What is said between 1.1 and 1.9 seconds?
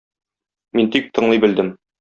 тыңлый белдем.